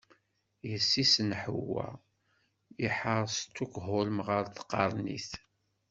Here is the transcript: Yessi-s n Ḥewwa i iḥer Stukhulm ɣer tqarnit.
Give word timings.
Yessi-s 0.69 1.13
n 1.29 1.31
Ḥewwa 1.41 1.87
i 1.97 1.99
iḥer 2.87 3.23
Stukhulm 3.37 4.17
ɣer 4.27 4.43
tqarnit. 4.47 5.31